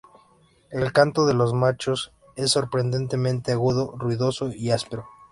El 0.71 0.93
canto 0.93 1.27
de 1.27 1.35
los 1.35 1.53
machos 1.53 2.11
es 2.35 2.49
sorprendentemente 2.53 3.51
agudo, 3.51 3.93
ruidoso 3.99 4.49
y 4.51 4.71
áspero. 4.71 5.05